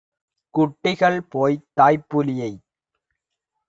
[0.53, 2.61] குட்டிகள்போய்த் தாய்ப்புலியைத்